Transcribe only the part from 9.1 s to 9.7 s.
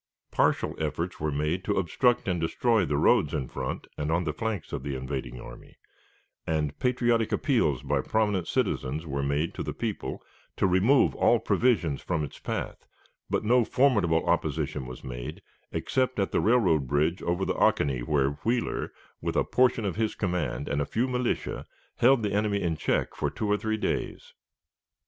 made to